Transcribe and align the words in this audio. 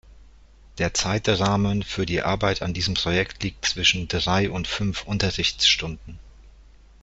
Der 0.79 0.95
Zeitrahmen 0.95 1.83
für 1.83 2.07
die 2.07 2.23
Arbeit 2.23 2.63
an 2.63 2.73
diesem 2.73 2.95
Projekt 2.95 3.43
liegt 3.43 3.65
zwischen 3.67 4.07
drei 4.07 4.49
und 4.49 4.67
fünf 4.67 5.03
Unterrichtsstunden. 5.03 6.17